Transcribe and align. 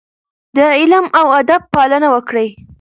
د 0.55 0.57
علم 0.77 1.05
او 1.19 1.27
ادب 1.41 1.61
پالنه 1.73 2.07
وکړئ. 2.13 2.47